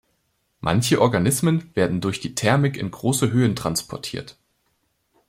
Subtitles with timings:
[0.61, 4.35] Manche Organismen werden durch die Thermik in große Höhen transportiert.